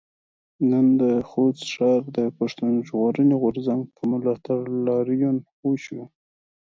[0.69, 6.01] نن د خوست ښار کې د پښتون ژغورنې غورځنګ په ملاتړ لاريون وشو.